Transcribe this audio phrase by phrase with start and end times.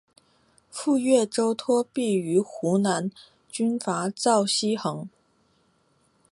[0.71, 3.11] 赴岳州托庇于湖南
[3.51, 5.07] 军阀赵恒惕。